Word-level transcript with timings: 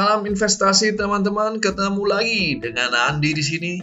Salam 0.00 0.24
investasi 0.24 0.96
teman-teman, 0.96 1.60
ketemu 1.60 2.08
lagi 2.08 2.56
dengan 2.56 2.88
Andi 2.88 3.36
di 3.36 3.44
sini 3.44 3.74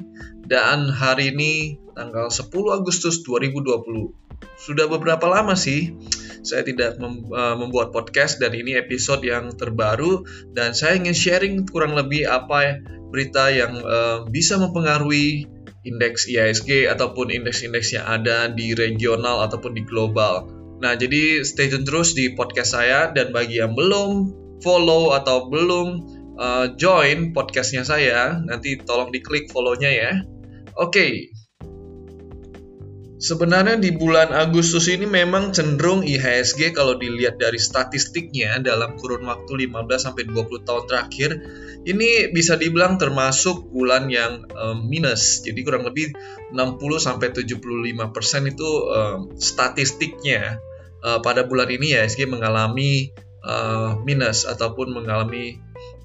dan 0.50 0.90
hari 0.90 1.30
ini 1.30 1.78
tanggal 1.94 2.34
10 2.34 2.50
Agustus 2.74 3.22
2020. 3.22 4.42
Sudah 4.58 4.90
beberapa 4.90 5.30
lama 5.30 5.54
sih 5.54 5.94
saya 6.42 6.66
tidak 6.66 6.98
uh, 6.98 7.54
membuat 7.62 7.94
podcast 7.94 8.42
dan 8.42 8.58
ini 8.58 8.74
episode 8.82 9.22
yang 9.22 9.54
terbaru 9.54 10.26
dan 10.58 10.74
saya 10.74 10.98
ingin 10.98 11.14
sharing 11.14 11.56
kurang 11.70 11.94
lebih 11.94 12.26
apa 12.26 12.82
berita 13.14 13.54
yang 13.54 13.78
uh, 13.78 14.26
bisa 14.26 14.58
mempengaruhi 14.58 15.46
indeks 15.86 16.26
IISG 16.26 16.90
ataupun 16.90 17.30
indeks-indeks 17.30 17.94
yang 17.94 18.10
ada 18.10 18.50
di 18.50 18.74
regional 18.74 19.46
ataupun 19.46 19.78
di 19.78 19.86
global. 19.86 20.50
Nah, 20.82 20.98
jadi 20.98 21.46
stay 21.46 21.70
tune 21.70 21.86
terus 21.86 22.18
di 22.18 22.34
podcast 22.34 22.74
saya 22.74 23.14
dan 23.14 23.30
bagi 23.30 23.62
yang 23.62 23.78
belum 23.78 24.34
follow 24.62 25.14
atau 25.14 25.50
belum 25.50 26.17
uh, 26.38 26.66
join 26.78 27.34
podcastnya 27.34 27.84
saya, 27.84 28.38
nanti 28.40 28.78
tolong 28.80 29.10
diklik 29.10 29.50
follow-nya 29.50 29.92
ya. 29.92 30.12
Oke. 30.78 30.94
Okay. 30.94 31.12
Sebenarnya 33.18 33.82
di 33.82 33.98
bulan 33.98 34.30
Agustus 34.30 34.86
ini 34.94 35.10
memang 35.10 35.50
cenderung 35.50 36.06
IHSG 36.06 36.70
kalau 36.78 37.02
dilihat 37.02 37.42
dari 37.42 37.58
statistiknya 37.58 38.62
dalam 38.62 38.94
kurun 38.94 39.26
waktu 39.26 39.66
15 39.66 39.74
sampai 39.98 40.30
20 40.30 40.62
tahun 40.62 40.84
terakhir 40.86 41.30
ini 41.90 42.30
bisa 42.30 42.62
dibilang 42.62 43.02
termasuk 43.02 43.74
bulan 43.74 44.14
yang 44.14 44.46
um, 44.54 44.86
minus. 44.86 45.42
Jadi 45.42 45.66
kurang 45.66 45.90
lebih 45.90 46.14
60 46.54 46.78
sampai 47.02 47.34
75% 47.34 48.54
itu 48.54 48.70
um, 48.86 49.34
statistiknya 49.34 50.62
uh, 51.02 51.18
pada 51.18 51.42
bulan 51.42 51.74
ini 51.74 51.98
IHSG 51.98 52.30
mengalami 52.30 53.18
minus 54.04 54.44
ataupun 54.44 54.92
mengalami 54.92 55.56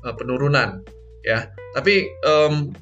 uh, 0.04 0.14
penurunan 0.14 0.82
ya. 1.24 1.50
Tapi 1.72 2.10
um, 2.26 2.74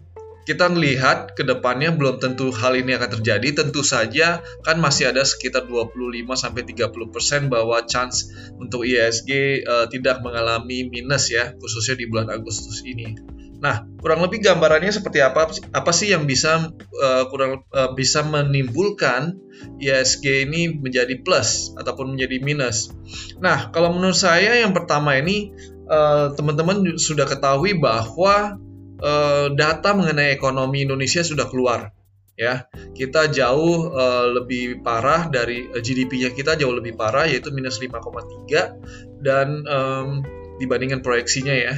kita 0.49 0.67
melihat 0.73 1.37
ke 1.39 1.47
depannya 1.47 1.95
belum 1.95 2.19
tentu 2.19 2.51
hal 2.51 2.75
ini 2.75 2.97
akan 2.99 3.21
terjadi. 3.21 3.62
Tentu 3.62 3.87
saja 3.87 4.43
kan 4.67 4.83
masih 4.83 5.12
ada 5.15 5.23
sekitar 5.23 5.69
25 5.71 6.27
sampai 6.35 6.67
30% 6.67 7.53
bahwa 7.53 7.79
chance 7.87 8.33
untuk 8.59 8.83
ISG 8.83 9.62
uh, 9.62 9.87
tidak 9.87 10.25
mengalami 10.25 10.91
minus 10.91 11.31
ya, 11.31 11.55
khususnya 11.55 11.95
di 12.01 12.11
bulan 12.11 12.33
Agustus 12.35 12.83
ini. 12.83 13.15
Nah, 13.61 13.84
kurang 14.01 14.25
lebih 14.25 14.41
gambarannya 14.41 14.89
seperti 14.89 15.21
apa? 15.21 15.53
Apa 15.77 15.93
sih 15.93 16.09
yang 16.09 16.25
bisa 16.25 16.73
uh, 16.73 17.25
kurang 17.29 17.69
uh, 17.77 17.93
bisa 17.93 18.25
menimbulkan 18.25 19.37
ISG 19.77 20.49
ini 20.49 20.81
menjadi 20.81 21.21
plus 21.21 21.77
ataupun 21.77 22.17
menjadi 22.17 22.41
minus? 22.41 22.89
Nah, 23.37 23.69
kalau 23.69 23.93
menurut 23.93 24.17
saya 24.17 24.57
yang 24.57 24.73
pertama 24.73 25.21
ini 25.21 25.53
uh, 25.91 26.33
teman-teman 26.39 26.97
sudah 26.97 27.27
ketahui 27.27 27.75
bahwa 27.75 28.57
uh, 29.03 29.47
data 29.51 29.91
mengenai 29.93 30.31
ekonomi 30.31 30.87
Indonesia 30.87 31.27
sudah 31.27 31.51
keluar 31.51 31.91
ya 32.39 32.71
kita 32.97 33.29
jauh 33.29 33.93
uh, 33.93 34.31
lebih 34.31 34.81
parah 34.81 35.29
dari 35.29 35.67
uh, 35.69 35.83
GDP-nya 35.83 36.33
kita 36.33 36.57
jauh 36.57 36.73
lebih 36.73 36.97
parah 36.97 37.29
yaitu 37.29 37.53
minus 37.53 37.83
5,3 37.83 39.21
dan 39.21 39.67
um, 39.69 40.25
dibandingkan 40.57 41.05
proyeksinya 41.05 41.53
ya 41.53 41.75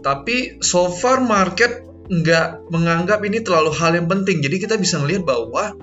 tapi 0.00 0.62
so 0.62 0.86
far 0.88 1.20
market 1.20 1.82
nggak 2.06 2.70
menganggap 2.70 3.18
ini 3.26 3.42
terlalu 3.42 3.74
hal 3.74 3.98
yang 3.98 4.06
penting. 4.06 4.38
Jadi 4.38 4.56
kita 4.62 4.78
bisa 4.78 5.02
melihat 5.02 5.26
bahwa 5.26 5.74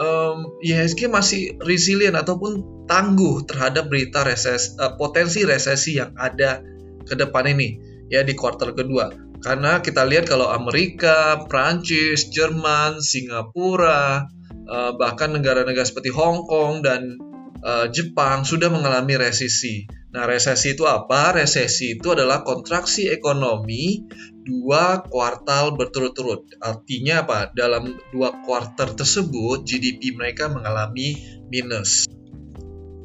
um, 0.00 0.56
IHSG 0.64 1.12
masih 1.12 1.60
resilient 1.60 2.16
ataupun 2.16 2.84
tangguh 2.88 3.44
terhadap 3.44 3.92
berita 3.92 4.24
reses, 4.24 4.76
uh, 4.80 4.96
potensi 4.96 5.44
resesi 5.44 6.00
yang 6.00 6.16
ada 6.16 6.64
ke 7.06 7.14
depan 7.14 7.46
ini 7.46 7.78
ya 8.10 8.26
di 8.26 8.34
kuartal 8.34 8.74
kedua. 8.74 9.10
Karena 9.40 9.78
kita 9.78 10.02
lihat 10.02 10.26
kalau 10.26 10.50
Amerika, 10.50 11.46
Prancis, 11.46 12.32
Jerman, 12.32 12.98
Singapura, 12.98 14.26
uh, 14.66 14.92
bahkan 14.98 15.30
negara-negara 15.30 15.86
seperti 15.86 16.10
Hong 16.10 16.48
Kong 16.50 16.82
dan 16.82 17.20
uh, 17.62 17.86
Jepang 17.92 18.42
sudah 18.42 18.72
mengalami 18.72 19.14
resesi. 19.14 19.86
Nah, 20.16 20.24
resesi 20.24 20.72
itu 20.72 20.88
apa? 20.88 21.36
Resesi 21.36 22.00
itu 22.00 22.16
adalah 22.16 22.40
kontraksi 22.40 23.12
ekonomi 23.12 24.00
dua 24.46 25.04
kuartal 25.04 25.76
berturut-turut. 25.76 26.56
Artinya 26.62 27.26
apa? 27.28 27.52
Dalam 27.52 27.92
dua 28.10 28.40
kuartal 28.40 28.96
tersebut 28.96 29.68
GDP 29.68 30.16
mereka 30.16 30.48
mengalami 30.48 31.20
minus. 31.52 32.08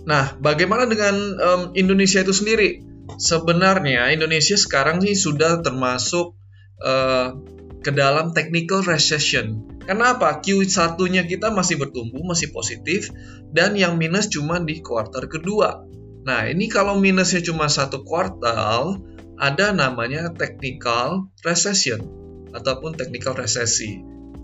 Nah, 0.07 0.33
bagaimana 0.39 0.88
dengan 0.89 1.13
um, 1.38 1.62
Indonesia 1.78 2.23
itu 2.23 2.33
sendiri? 2.33 2.91
Sebenarnya 3.17 4.11
Indonesia 4.13 4.55
sekarang 4.55 5.03
sih 5.03 5.17
sudah 5.17 5.59
termasuk 5.59 6.38
uh, 6.83 7.35
ke 7.81 7.91
dalam 7.91 8.31
technical 8.31 8.85
recession. 8.85 9.66
Kenapa? 9.81 10.38
Q1-nya 10.39 11.25
kita 11.25 11.50
masih 11.50 11.81
bertumbuh, 11.81 12.21
masih 12.21 12.53
positif, 12.53 13.09
dan 13.50 13.73
yang 13.73 13.97
minus 13.97 14.29
cuma 14.29 14.61
di 14.61 14.79
kuartal 14.79 15.25
kedua. 15.25 15.83
Nah, 16.21 16.45
ini 16.45 16.69
kalau 16.69 17.01
minusnya 17.01 17.41
cuma 17.41 17.66
satu 17.66 18.05
kuartal, 18.05 19.01
ada 19.41 19.73
namanya 19.73 20.29
technical 20.38 21.33
recession 21.41 22.05
ataupun 22.53 22.94
technical 22.94 23.33
resesi. 23.33 23.97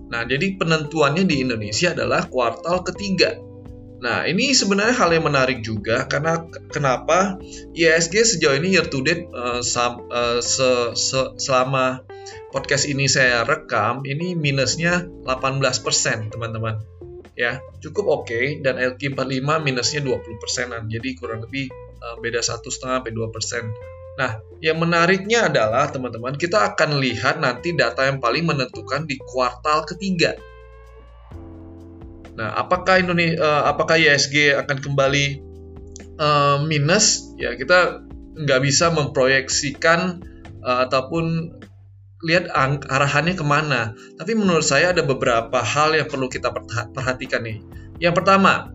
Nah, 0.10 0.26
jadi 0.26 0.58
penentuannya 0.58 1.30
di 1.30 1.46
Indonesia 1.46 1.94
adalah 1.94 2.26
kuartal 2.26 2.82
ketiga. 2.82 3.38
Nah, 3.98 4.30
ini 4.30 4.54
sebenarnya 4.54 4.94
hal 4.94 5.10
yang 5.10 5.26
menarik 5.26 5.66
juga 5.66 6.06
karena 6.06 6.46
kenapa 6.70 7.42
ISG 7.74 8.38
sejauh 8.38 8.62
ini 8.62 8.78
year 8.78 8.86
to 8.86 9.02
date 9.02 9.26
uh, 9.34 9.66
sam, 9.66 10.06
uh, 10.14 10.38
se, 10.38 10.94
se, 10.94 11.34
selama 11.42 12.06
podcast 12.54 12.86
ini 12.86 13.10
saya 13.10 13.42
rekam 13.42 14.06
ini 14.06 14.38
minusnya 14.38 15.10
18% 15.26 16.30
teman-teman 16.30 16.78
ya 17.38 17.62
cukup 17.82 18.06
oke 18.06 18.24
okay, 18.30 18.46
dan 18.62 18.82
LQ45 18.82 19.50
minusnya 19.62 20.02
20 20.02 20.42
persenan 20.42 20.90
jadi 20.90 21.10
kurang 21.18 21.46
lebih 21.46 21.70
uh, 22.02 22.16
beda 22.18 22.42
satu 22.42 22.70
setengah 22.70 23.02
sampai 23.02 23.14
dua 23.14 23.28
persen. 23.30 23.64
Nah, 24.18 24.42
yang 24.66 24.82
menariknya 24.82 25.46
adalah 25.46 25.86
teman-teman 25.94 26.34
kita 26.34 26.74
akan 26.74 26.98
lihat 26.98 27.38
nanti 27.38 27.78
data 27.78 28.10
yang 28.10 28.18
paling 28.18 28.50
menentukan 28.50 29.06
di 29.06 29.22
kuartal 29.22 29.86
ketiga. 29.86 30.34
Nah, 32.38 32.54
apakah 32.54 33.02
Indonesia, 33.02 33.42
uh, 33.42 33.64
apakah 33.74 33.98
ISG 33.98 34.54
akan 34.54 34.78
kembali 34.78 35.26
uh, 36.22 36.62
minus? 36.70 37.34
Ya, 37.42 37.58
kita 37.58 38.06
nggak 38.38 38.62
bisa 38.62 38.94
memproyeksikan 38.94 40.22
uh, 40.62 40.86
ataupun 40.86 41.58
lihat 42.22 42.50
arahannya 42.86 43.34
ke 43.34 43.46
mana. 43.46 43.98
Tapi 44.22 44.38
menurut 44.38 44.66
saya 44.66 44.94
ada 44.94 45.02
beberapa 45.02 45.62
hal 45.62 45.98
yang 45.98 46.06
perlu 46.06 46.30
kita 46.30 46.54
perhatikan 46.94 47.42
nih. 47.42 47.58
Yang 47.98 48.22
pertama, 48.22 48.74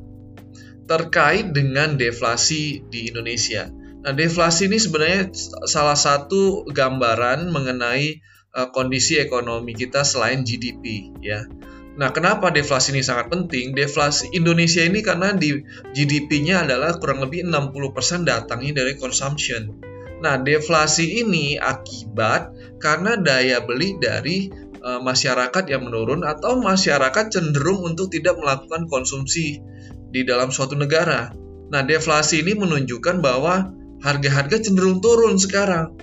terkait 0.90 1.54
dengan 1.54 1.94
deflasi 1.94 2.82
di 2.90 3.14
Indonesia. 3.14 3.70
Nah, 4.02 4.10
deflasi 4.10 4.66
ini 4.66 4.82
sebenarnya 4.82 5.30
salah 5.70 5.94
satu 5.94 6.66
gambaran 6.66 7.54
mengenai 7.54 8.18
uh, 8.50 8.74
kondisi 8.74 9.22
ekonomi 9.22 9.78
kita 9.78 10.02
selain 10.02 10.42
GDP, 10.42 11.14
ya. 11.22 11.46
Nah, 11.92 12.08
kenapa 12.08 12.48
deflasi 12.48 12.96
ini 12.96 13.04
sangat 13.04 13.28
penting? 13.28 13.76
Deflasi 13.76 14.32
Indonesia 14.32 14.80
ini 14.80 15.04
karena 15.04 15.36
di 15.36 15.60
GDP-nya 15.92 16.64
adalah 16.64 16.96
kurang 16.96 17.20
lebih 17.20 17.44
60% 17.44 18.24
datangnya 18.24 18.80
dari 18.80 18.96
consumption. 18.96 19.76
Nah, 20.22 20.40
deflasi 20.40 21.20
ini 21.20 21.60
akibat 21.60 22.54
karena 22.78 23.18
daya 23.18 23.60
beli 23.60 23.98
dari 23.98 24.48
e, 24.78 24.90
masyarakat 25.02 25.64
yang 25.68 25.84
menurun 25.84 26.22
atau 26.22 26.62
masyarakat 26.62 27.28
cenderung 27.28 27.82
untuk 27.84 28.08
tidak 28.08 28.38
melakukan 28.38 28.88
konsumsi 28.88 29.60
di 30.08 30.22
dalam 30.22 30.54
suatu 30.54 30.78
negara. 30.78 31.34
Nah, 31.68 31.82
deflasi 31.84 32.40
ini 32.40 32.56
menunjukkan 32.56 33.20
bahwa 33.20 33.74
harga-harga 34.00 34.62
cenderung 34.62 35.04
turun 35.04 35.36
sekarang. 35.36 35.98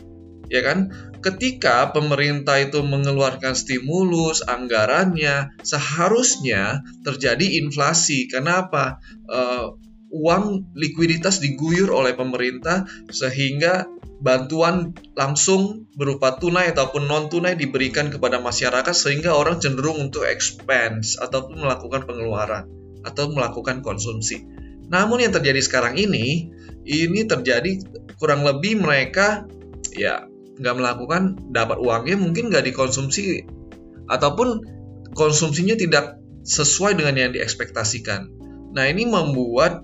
Ya 0.51 0.61
kan? 0.61 0.93
Ketika 1.19 1.91
pemerintah 1.91 2.63
itu 2.63 2.79
mengeluarkan 2.79 3.51
stimulus 3.51 4.39
anggarannya, 4.43 5.51
seharusnya 5.67 6.83
terjadi 7.03 7.59
inflasi. 7.59 8.31
Kenapa? 8.31 9.03
Uh, 9.27 9.75
uang 10.09 10.73
likuiditas 10.73 11.37
diguyur 11.43 11.93
oleh 11.93 12.17
pemerintah 12.17 12.89
sehingga 13.13 13.85
bantuan 14.19 14.91
langsung 15.15 15.87
berupa 15.95 16.35
tunai 16.35 16.75
ataupun 16.75 17.07
non 17.07 17.31
tunai 17.31 17.55
diberikan 17.55 18.11
kepada 18.11 18.43
masyarakat 18.43 18.91
sehingga 18.91 19.31
orang 19.31 19.63
cenderung 19.63 20.01
untuk 20.01 20.27
expense 20.27 21.15
ataupun 21.15 21.63
melakukan 21.63 22.03
pengeluaran 22.03 22.67
atau 23.07 23.31
melakukan 23.31 23.79
konsumsi. 23.79 24.43
Namun 24.89 25.23
yang 25.23 25.31
terjadi 25.31 25.61
sekarang 25.63 25.95
ini, 25.95 26.51
ini 26.83 27.21
terjadi 27.23 27.79
kurang 28.19 28.43
lebih 28.43 28.81
mereka 28.81 29.45
ya 29.95 30.28
nggak 30.59 30.75
melakukan 30.75 31.39
dapat 31.55 31.79
uangnya 31.79 32.19
mungkin 32.19 32.51
nggak 32.51 32.67
dikonsumsi 32.67 33.47
ataupun 34.11 34.61
konsumsinya 35.15 35.79
tidak 35.79 36.19
sesuai 36.43 36.99
dengan 36.99 37.15
yang 37.15 37.31
diekspektasikan. 37.31 38.27
Nah 38.75 38.85
ini 38.85 39.07
membuat 39.07 39.83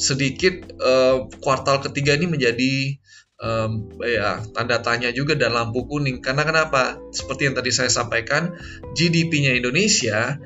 sedikit 0.00 0.72
uh, 0.80 1.28
kuartal 1.44 1.84
ketiga 1.84 2.16
ini 2.16 2.26
menjadi 2.26 2.96
um, 3.36 3.92
ya 4.00 4.40
tanda 4.56 4.80
tanya 4.80 5.12
juga 5.12 5.36
dan 5.36 5.52
lampu 5.52 5.84
kuning 5.84 6.24
karena 6.24 6.48
kenapa 6.48 6.96
seperti 7.12 7.52
yang 7.52 7.56
tadi 7.56 7.68
saya 7.68 7.92
sampaikan 7.92 8.56
GDP-nya 8.96 9.52
Indonesia 9.52 10.40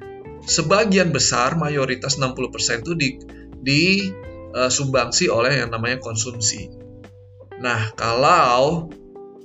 sebagian 0.45 1.15
besar 1.15 1.55
mayoritas 1.55 2.19
60% 2.19 2.83
itu 2.83 2.93
di 2.99 3.09
di 3.65 3.83
uh, 4.53 4.69
sumbangsi 4.69 5.31
oleh 5.31 5.63
yang 5.63 5.71
namanya 5.73 6.03
konsumsi. 6.03 6.69
Nah, 7.63 7.95
kalau 7.97 8.91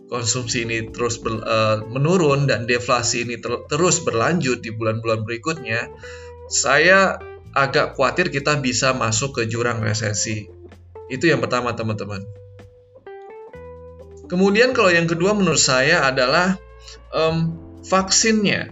konsumsi 0.10 0.66
ini 0.66 0.90
terus 0.90 1.22
ber, 1.22 1.40
uh, 1.46 1.86
menurun 1.86 2.50
dan 2.50 2.66
deflasi 2.66 3.24
ini 3.30 3.38
ter 3.38 3.64
terus 3.70 4.02
berlanjut 4.02 4.60
di 4.60 4.74
bulan-bulan 4.74 5.22
berikutnya, 5.24 5.94
saya 6.50 7.22
agak 7.54 7.94
khawatir 7.94 8.34
kita 8.34 8.58
bisa 8.58 8.92
masuk 8.98 9.38
ke 9.38 9.42
jurang 9.46 9.80
resesi. 9.86 10.50
Itu 11.10 11.30
yang 11.30 11.42
pertama, 11.42 11.74
teman-teman. 11.78 12.26
Kemudian 14.30 14.78
kalau 14.78 14.94
yang 14.94 15.10
kedua 15.10 15.34
menurut 15.34 15.62
saya 15.62 16.06
adalah 16.06 16.58
um, 17.10 17.58
vaksinnya. 17.86 18.70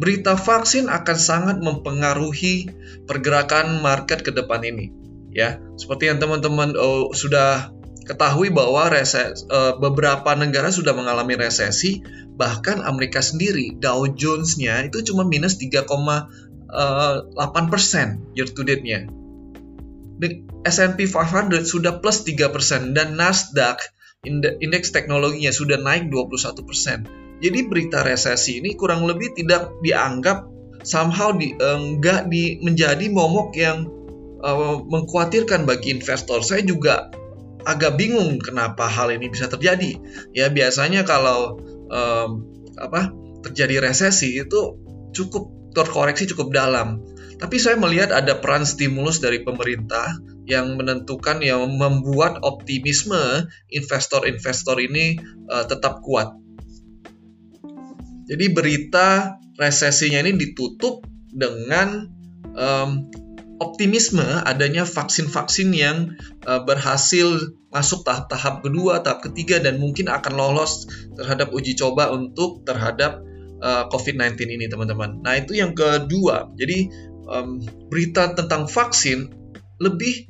Berita 0.00 0.36
vaksin 0.36 0.88
akan 0.88 1.18
sangat 1.18 1.56
mempengaruhi 1.60 2.68
pergerakan 3.04 3.80
market 3.84 4.24
ke 4.24 4.32
depan 4.32 4.64
ini. 4.64 4.92
Ya, 5.32 5.60
seperti 5.80 6.08
yang 6.12 6.20
teman-teman 6.20 6.76
oh, 6.76 7.12
sudah 7.16 7.72
ketahui 8.10 8.50
bahwa 8.50 8.90
reses, 8.90 9.46
uh, 9.46 9.78
beberapa 9.78 10.34
negara 10.34 10.74
sudah 10.74 10.90
mengalami 10.90 11.38
resesi, 11.38 12.02
bahkan 12.34 12.82
Amerika 12.82 13.22
sendiri 13.22 13.78
Dow 13.78 14.10
Jones-nya 14.10 14.82
itu 14.90 15.06
cuma 15.06 15.22
minus 15.22 15.62
3,8 15.62 15.86
persen 17.70 18.18
year 18.34 18.50
to 18.50 18.66
date-nya. 18.66 19.06
S&P 20.66 21.08
500 21.08 21.64
sudah 21.64 22.02
plus 22.02 22.26
3 22.26 22.50
persen 22.50 22.92
dan 22.92 23.14
Nasdaq 23.14 23.78
indeks 24.60 24.92
teknologinya 24.92 25.54
sudah 25.54 25.80
naik 25.80 26.10
21%. 26.12 27.40
Jadi 27.40 27.58
berita 27.64 28.04
resesi 28.04 28.60
ini 28.60 28.76
kurang 28.76 29.08
lebih 29.08 29.32
tidak 29.32 29.72
dianggap 29.80 30.44
somehow 30.84 31.32
di, 31.32 31.56
enggak 31.56 32.28
di 32.28 32.60
menjadi 32.60 33.08
momok 33.08 33.56
yang 33.56 33.88
uh, 34.44 34.84
mengkhawatirkan 34.84 35.64
bagi 35.64 35.96
investor. 35.96 36.44
Saya 36.44 36.60
juga 36.60 37.08
agak 37.64 37.96
bingung 37.96 38.40
kenapa 38.40 38.86
hal 38.86 39.12
ini 39.12 39.28
bisa 39.28 39.46
terjadi. 39.46 39.98
Ya 40.36 40.48
biasanya 40.48 41.04
kalau 41.04 41.60
um, 41.90 42.46
apa 42.78 43.12
terjadi 43.44 43.84
resesi 43.84 44.40
itu 44.40 44.78
cukup 45.12 45.72
terkoreksi 45.74 46.30
cukup 46.30 46.54
dalam. 46.54 47.02
Tapi 47.40 47.56
saya 47.56 47.80
melihat 47.80 48.12
ada 48.12 48.36
peran 48.36 48.68
stimulus 48.68 49.24
dari 49.24 49.40
pemerintah 49.40 50.12
yang 50.44 50.76
menentukan 50.76 51.40
yang 51.40 51.64
membuat 51.72 52.44
optimisme 52.44 53.48
investor-investor 53.72 54.76
ini 54.76 55.16
uh, 55.48 55.64
tetap 55.64 56.04
kuat. 56.04 56.36
Jadi 58.28 58.46
berita 58.52 59.40
resesinya 59.56 60.20
ini 60.20 60.36
ditutup 60.36 61.02
dengan 61.32 62.06
um, 62.54 63.08
optimisme 63.60 64.24
adanya 64.24 64.88
vaksin-vaksin 64.88 65.70
yang 65.76 66.16
uh, 66.48 66.64
berhasil 66.64 67.54
masuk 67.70 68.02
tahap-tahap 68.02 68.66
kedua, 68.66 69.04
tahap 69.04 69.30
ketiga 69.30 69.62
dan 69.62 69.78
mungkin 69.78 70.10
akan 70.10 70.32
lolos 70.34 70.88
terhadap 71.14 71.52
uji 71.54 71.78
coba 71.78 72.10
untuk 72.10 72.66
terhadap 72.66 73.22
uh, 73.62 73.86
COVID-19 73.92 74.34
ini 74.48 74.66
teman-teman. 74.66 75.20
Nah 75.22 75.38
itu 75.38 75.54
yang 75.54 75.76
kedua. 75.76 76.50
Jadi 76.56 76.90
um, 77.28 77.62
berita 77.92 78.32
tentang 78.34 78.66
vaksin 78.66 79.30
lebih 79.78 80.28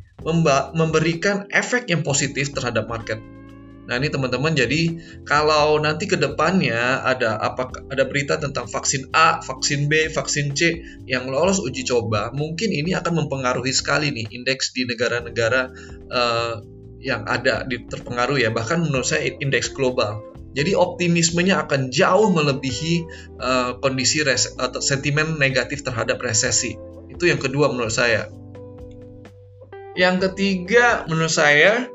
memberikan 0.76 1.48
efek 1.48 1.88
yang 1.88 2.04
positif 2.04 2.52
terhadap 2.52 2.84
market. 2.92 3.16
Nah 3.88 3.96
ini 3.96 4.12
teman-teman 4.12 4.52
jadi 4.52 4.98
kalau 5.24 5.80
nanti 5.80 6.04
ke 6.06 6.14
depannya 6.14 7.00
ada 7.00 7.40
apa 7.40 7.72
ada 7.88 8.04
berita 8.06 8.36
tentang 8.36 8.68
vaksin 8.68 9.08
A, 9.16 9.40
vaksin 9.40 9.88
B, 9.88 10.12
vaksin 10.12 10.52
C 10.52 10.84
yang 11.08 11.26
lolos 11.26 11.58
uji 11.58 11.82
coba, 11.88 12.30
mungkin 12.30 12.70
ini 12.70 12.92
akan 12.94 13.24
mempengaruhi 13.24 13.72
sekali 13.72 14.12
nih 14.12 14.30
indeks 14.30 14.76
di 14.76 14.84
negara-negara 14.86 15.72
uh, 16.12 16.54
yang 17.00 17.24
ada 17.24 17.64
di 17.64 17.80
terpengaruh 17.88 18.36
ya 18.36 18.52
bahkan 18.52 18.84
menurut 18.84 19.08
saya 19.08 19.32
indeks 19.40 19.72
global. 19.72 20.20
Jadi 20.50 20.74
optimismenya 20.74 21.62
akan 21.62 21.94
jauh 21.94 22.34
melebihi 22.34 23.06
uh, 23.38 23.78
kondisi 23.78 24.26
res 24.26 24.58
atau 24.58 24.82
sentimen 24.82 25.38
negatif 25.38 25.86
terhadap 25.86 26.18
resesi. 26.18 26.74
Itu 27.06 27.30
yang 27.30 27.38
kedua 27.38 27.70
menurut 27.70 27.94
saya. 27.94 28.26
Yang 29.94 30.30
ketiga 30.30 31.06
menurut 31.06 31.30
saya 31.30 31.86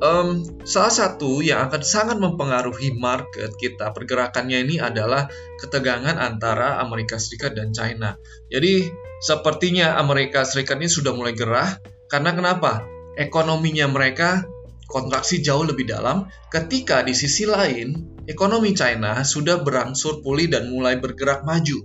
um, 0.00 0.42
salah 0.64 0.92
satu 0.92 1.44
yang 1.44 1.68
akan 1.68 1.82
sangat 1.84 2.16
mempengaruhi 2.18 2.96
market 2.96 3.54
kita 3.60 3.92
pergerakannya 3.92 4.66
ini 4.66 4.76
adalah 4.80 5.28
ketegangan 5.60 6.16
antara 6.16 6.80
Amerika 6.80 7.20
Serikat 7.20 7.54
dan 7.54 7.70
China. 7.70 8.16
Jadi 8.48 8.88
sepertinya 9.20 10.00
Amerika 10.00 10.42
Serikat 10.42 10.80
ini 10.80 10.90
sudah 10.90 11.12
mulai 11.14 11.36
gerah 11.36 11.78
karena 12.10 12.34
kenapa? 12.34 12.84
Ekonominya 13.14 13.86
mereka 13.86 14.42
kontraksi 14.90 15.38
jauh 15.44 15.62
lebih 15.62 15.86
dalam 15.86 16.26
ketika 16.50 17.04
di 17.06 17.14
sisi 17.14 17.46
lain 17.46 18.18
ekonomi 18.26 18.74
China 18.74 19.22
sudah 19.22 19.62
berangsur 19.62 20.24
pulih 20.24 20.50
dan 20.50 20.66
mulai 20.72 20.98
bergerak 20.98 21.46
maju, 21.46 21.78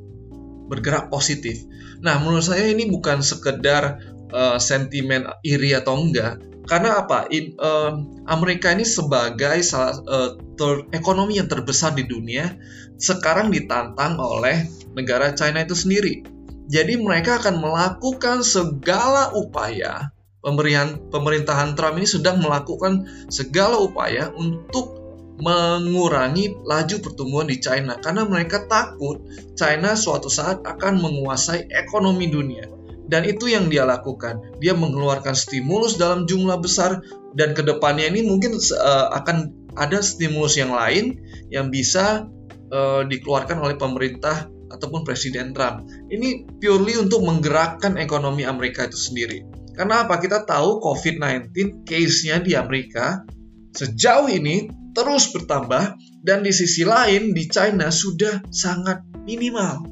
bergerak 0.72 1.14
positif. 1.14 1.62
Nah, 2.02 2.18
menurut 2.22 2.46
saya 2.46 2.70
ini 2.70 2.90
bukan 2.90 3.22
sekedar 3.22 4.02
uh, 4.34 4.58
sentimen 4.58 5.30
iri 5.46 5.78
atau 5.78 5.98
enggak, 6.02 6.42
karena 6.66 7.06
apa? 7.06 7.30
In, 7.30 7.54
uh, 7.62 7.94
Amerika 8.26 8.74
ini 8.74 8.86
sebagai 8.86 9.62
salah 9.62 10.02
uh, 10.10 10.30
ter, 10.58 10.90
ekonomi 10.98 11.38
yang 11.38 11.46
terbesar 11.46 11.94
di 11.94 12.10
dunia 12.10 12.58
sekarang 12.98 13.54
ditantang 13.54 14.18
oleh 14.18 14.66
negara 14.98 15.32
China 15.38 15.62
itu 15.62 15.78
sendiri. 15.78 16.26
Jadi 16.66 16.98
mereka 16.98 17.38
akan 17.38 17.62
melakukan 17.62 18.42
segala 18.42 19.30
upaya 19.38 20.10
pemberian 20.42 21.10
pemerintahan 21.14 21.78
Trump 21.78 21.98
ini 21.98 22.06
sedang 22.10 22.42
melakukan 22.42 23.10
segala 23.34 23.82
upaya 23.82 24.34
untuk 24.34 25.02
mengurangi 25.36 26.56
laju 26.64 26.96
pertumbuhan 27.04 27.52
di 27.52 27.60
China 27.60 28.00
karena 28.00 28.24
mereka 28.24 28.64
takut 28.70 29.20
China 29.60 29.98
suatu 29.98 30.32
saat 30.32 30.64
akan 30.64 31.02
menguasai 31.02 31.68
ekonomi 31.70 32.32
dunia. 32.32 32.72
Dan 33.06 33.26
itu 33.30 33.46
yang 33.50 33.70
dia 33.70 33.86
lakukan. 33.86 34.58
Dia 34.58 34.74
mengeluarkan 34.74 35.38
stimulus 35.38 36.02
dalam 36.02 36.26
jumlah 36.26 36.58
besar 36.58 37.06
dan 37.38 37.54
ke 37.54 37.62
depannya 37.62 38.10
ini 38.10 38.26
mungkin 38.26 38.58
uh, 38.58 39.14
akan 39.14 39.54
ada 39.76 40.00
stimulus 40.02 40.56
yang 40.58 40.74
lain 40.74 41.20
yang 41.52 41.70
bisa 41.70 42.26
uh, 42.72 43.04
dikeluarkan 43.06 43.62
oleh 43.62 43.76
pemerintah 43.78 44.50
ataupun 44.72 45.06
Presiden 45.06 45.54
Trump. 45.54 45.86
Ini 46.10 46.58
purely 46.58 46.98
untuk 46.98 47.22
menggerakkan 47.22 48.00
ekonomi 48.02 48.48
Amerika 48.48 48.90
itu 48.90 48.98
sendiri. 48.98 49.46
Karena 49.76 50.08
apa? 50.08 50.18
Kita 50.18 50.48
tahu 50.48 50.80
COVID-19 50.82 51.84
case-nya 51.84 52.40
di 52.40 52.56
Amerika 52.56 53.28
sejauh 53.76 54.32
ini 54.32 54.72
terus 54.96 55.36
bertambah 55.36 56.00
dan 56.24 56.40
di 56.40 56.56
sisi 56.56 56.88
lain 56.88 57.36
di 57.36 57.44
China 57.52 57.92
sudah 57.92 58.48
sangat 58.48 59.04
minimal. 59.28 59.84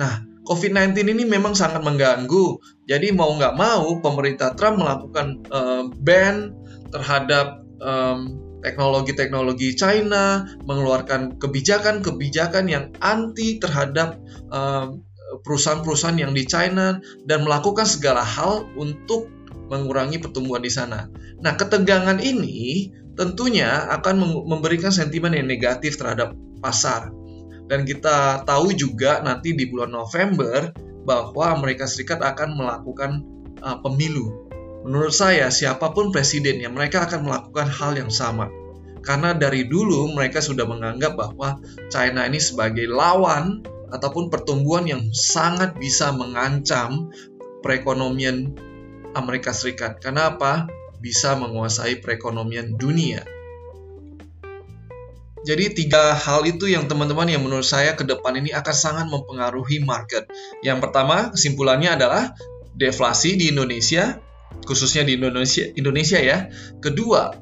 Nah, 0.00 0.31
COVID-19 0.42 1.14
ini 1.14 1.24
memang 1.24 1.54
sangat 1.54 1.82
mengganggu. 1.86 2.58
Jadi 2.90 3.14
mau 3.14 3.30
nggak 3.34 3.54
mau 3.54 4.02
pemerintah 4.02 4.54
Trump 4.58 4.82
melakukan 4.82 5.42
uh, 5.54 5.86
ban 6.02 6.50
terhadap 6.90 7.62
um, 7.78 8.42
teknologi-teknologi 8.62 9.74
China, 9.74 10.46
mengeluarkan 10.66 11.38
kebijakan-kebijakan 11.42 12.70
yang 12.70 12.94
anti 13.02 13.58
terhadap 13.58 14.22
perusahaan-perusahaan 15.42 16.20
yang 16.20 16.32
di 16.36 16.44
China 16.46 17.02
dan 17.26 17.42
melakukan 17.42 17.88
segala 17.88 18.22
hal 18.22 18.68
untuk 18.78 19.32
mengurangi 19.72 20.20
pertumbuhan 20.20 20.60
di 20.60 20.68
sana. 20.68 21.08
Nah, 21.40 21.56
ketegangan 21.56 22.20
ini 22.20 22.92
tentunya 23.16 23.88
akan 23.88 24.44
memberikan 24.44 24.92
sentimen 24.92 25.32
yang 25.32 25.48
negatif 25.48 25.96
terhadap 25.96 26.36
pasar. 26.60 27.08
Dan 27.72 27.88
kita 27.88 28.44
tahu 28.44 28.76
juga 28.76 29.24
nanti 29.24 29.56
di 29.56 29.64
bulan 29.64 29.96
November 29.96 30.76
bahwa 31.08 31.56
Amerika 31.56 31.88
Serikat 31.88 32.20
akan 32.20 32.60
melakukan 32.60 33.24
uh, 33.64 33.80
pemilu. 33.80 34.44
Menurut 34.84 35.16
saya, 35.16 35.48
siapa 35.48 35.96
pun 35.96 36.12
presidennya, 36.12 36.68
mereka 36.68 37.08
akan 37.08 37.24
melakukan 37.24 37.72
hal 37.72 37.96
yang 37.96 38.12
sama. 38.12 38.52
Karena 39.00 39.32
dari 39.32 39.64
dulu 39.64 40.12
mereka 40.12 40.44
sudah 40.44 40.68
menganggap 40.68 41.16
bahwa 41.16 41.64
China 41.88 42.28
ini 42.28 42.36
sebagai 42.38 42.84
lawan 42.92 43.64
ataupun 43.88 44.28
pertumbuhan 44.28 44.84
yang 44.84 45.02
sangat 45.16 45.72
bisa 45.80 46.12
mengancam 46.12 47.08
perekonomian 47.64 48.52
Amerika 49.16 49.56
Serikat. 49.56 49.96
Karena 49.96 50.36
apa? 50.36 50.68
Bisa 51.00 51.40
menguasai 51.40 52.04
perekonomian 52.04 52.76
dunia. 52.76 53.24
Jadi 55.42 55.74
tiga 55.74 56.14
hal 56.14 56.46
itu 56.46 56.70
yang 56.70 56.86
teman-teman 56.86 57.26
yang 57.26 57.42
menurut 57.42 57.66
saya 57.66 57.98
ke 57.98 58.06
depan 58.06 58.38
ini 58.38 58.54
akan 58.54 58.74
sangat 58.74 59.06
mempengaruhi 59.10 59.82
market. 59.82 60.30
Yang 60.62 60.86
pertama, 60.86 61.34
kesimpulannya 61.34 61.98
adalah 61.98 62.38
deflasi 62.78 63.34
di 63.34 63.50
Indonesia, 63.50 64.22
khususnya 64.62 65.02
di 65.02 65.18
Indonesia 65.18 65.66
Indonesia 65.74 66.18
ya. 66.22 66.46
Kedua, 66.78 67.34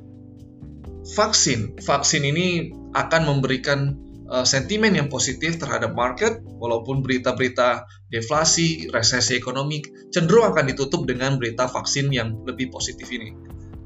vaksin. 1.13 1.77
Vaksin 1.77 2.25
ini 2.25 2.73
akan 2.97 3.23
memberikan 3.29 4.01
uh, 4.33 4.49
sentimen 4.49 4.97
yang 4.97 5.13
positif 5.13 5.61
terhadap 5.61 5.93
market, 5.93 6.41
walaupun 6.57 7.05
berita-berita 7.05 7.85
deflasi, 8.09 8.89
resesi 8.89 9.37
ekonomi 9.37 9.85
cenderung 10.09 10.57
akan 10.57 10.73
ditutup 10.73 11.05
dengan 11.05 11.37
berita 11.37 11.69
vaksin 11.69 12.09
yang 12.09 12.33
lebih 12.49 12.73
positif 12.73 13.13
ini. 13.13 13.37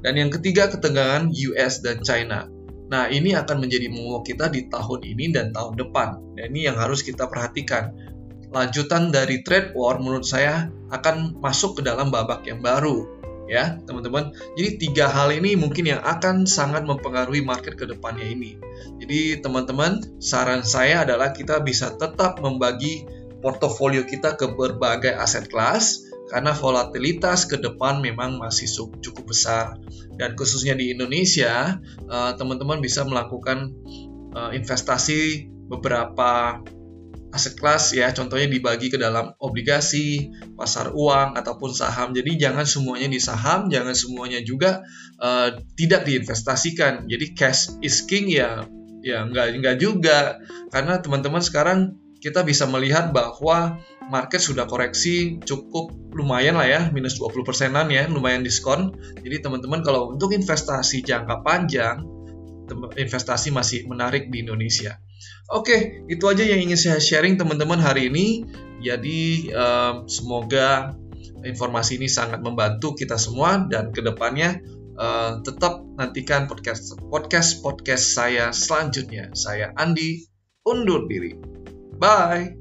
Dan 0.06 0.20
yang 0.20 0.30
ketiga, 0.30 0.70
ketegangan 0.70 1.32
US 1.32 1.82
dan 1.82 2.04
China. 2.04 2.53
Nah, 2.88 3.08
ini 3.08 3.32
akan 3.32 3.64
menjadi 3.64 3.88
momok 3.88 4.28
kita 4.28 4.52
di 4.52 4.68
tahun 4.68 5.00
ini 5.04 5.32
dan 5.32 5.50
tahun 5.56 5.80
depan. 5.80 6.36
Dan 6.36 6.52
ini 6.52 6.68
yang 6.68 6.76
harus 6.76 7.00
kita 7.00 7.28
perhatikan. 7.28 7.94
Lanjutan 8.54 9.10
dari 9.10 9.42
trade 9.42 9.74
war 9.74 9.98
menurut 9.98 10.22
saya 10.22 10.70
akan 10.92 11.42
masuk 11.42 11.80
ke 11.80 11.82
dalam 11.82 12.14
babak 12.14 12.46
yang 12.46 12.62
baru 12.62 13.14
ya 13.44 13.76
teman-teman. 13.84 14.32
Jadi 14.56 14.88
tiga 14.88 15.08
hal 15.08 15.32
ini 15.32 15.56
mungkin 15.56 15.84
yang 15.88 16.00
akan 16.00 16.48
sangat 16.48 16.88
mempengaruhi 16.88 17.44
market 17.44 17.76
ke 17.76 17.84
depannya 17.84 18.24
ini. 18.24 18.56
Jadi 19.00 19.40
teman-teman, 19.44 20.00
saran 20.20 20.64
saya 20.64 21.04
adalah 21.04 21.36
kita 21.36 21.60
bisa 21.60 21.92
tetap 21.94 22.40
membagi 22.40 23.04
portofolio 23.44 24.08
kita 24.08 24.40
ke 24.40 24.56
berbagai 24.56 25.12
aset 25.12 25.52
kelas 25.52 26.03
karena 26.28 26.56
volatilitas 26.56 27.44
ke 27.44 27.60
depan 27.60 28.00
memang 28.00 28.40
masih 28.40 28.68
cukup 29.00 29.28
besar. 29.28 29.76
Dan 30.14 30.38
khususnya 30.38 30.72
di 30.72 30.94
Indonesia 30.94 31.76
eh, 32.04 32.32
teman-teman 32.38 32.80
bisa 32.80 33.04
melakukan 33.04 33.72
eh, 34.32 34.50
investasi 34.56 35.50
beberapa 35.68 36.60
aset 37.34 37.58
kelas 37.58 37.90
ya. 37.98 38.14
Contohnya 38.14 38.46
dibagi 38.46 38.94
ke 38.94 38.96
dalam 38.96 39.34
obligasi 39.42 40.30
pasar 40.54 40.94
uang 40.94 41.34
ataupun 41.34 41.74
saham. 41.74 42.14
Jadi 42.14 42.38
jangan 42.38 42.62
semuanya 42.62 43.10
di 43.10 43.18
saham 43.18 43.66
jangan 43.66 43.92
semuanya 43.92 44.38
juga 44.46 44.86
uh, 45.18 45.50
tidak 45.74 46.06
diinvestasikan. 46.06 47.10
Jadi 47.10 47.34
cash 47.34 47.74
is 47.82 48.06
king 48.06 48.30
ya 48.30 48.62
ya 49.02 49.26
nggak 49.26 49.58
nggak 49.58 49.76
juga. 49.82 50.38
Karena 50.70 51.02
teman-teman 51.02 51.42
sekarang 51.42 51.98
kita 52.24 52.40
bisa 52.40 52.64
melihat 52.64 53.12
bahwa 53.12 53.76
market 54.08 54.40
sudah 54.40 54.64
koreksi 54.64 55.36
cukup 55.44 55.92
lumayan 56.16 56.56
lah 56.56 56.64
ya 56.64 56.80
minus 56.88 57.20
20 57.20 57.44
persenan 57.44 57.92
ya 57.92 58.08
lumayan 58.08 58.40
diskon 58.40 58.96
jadi 59.20 59.44
teman-teman 59.44 59.84
kalau 59.84 60.08
untuk 60.08 60.32
investasi 60.32 61.04
jangka 61.04 61.44
panjang 61.44 62.00
investasi 62.96 63.52
masih 63.52 63.84
menarik 63.84 64.32
di 64.32 64.40
Indonesia 64.40 64.96
Oke, 65.52 66.04
itu 66.08 66.24
aja 66.24 66.40
yang 66.40 66.64
ingin 66.64 66.78
saya 66.80 67.00
sharing 67.00 67.36
teman-teman 67.36 67.76
hari 67.76 68.08
ini. 68.08 68.48
Jadi 68.80 69.52
um, 69.52 70.08
semoga 70.08 70.96
informasi 71.44 72.00
ini 72.00 72.08
sangat 72.08 72.40
membantu 72.40 72.96
kita 72.96 73.20
semua 73.20 73.68
dan 73.68 73.92
ke 73.92 74.00
depannya 74.00 74.60
uh, 74.96 75.40
tetap 75.44 75.84
nantikan 76.00 76.48
podcast 76.48 76.96
podcast 77.12 77.60
podcast 77.60 78.16
saya 78.16 78.52
selanjutnya. 78.56 79.32
Saya 79.36 79.72
Andi 79.76 80.24
undur 80.64 81.04
diri. 81.08 81.36
Bye. 82.04 82.54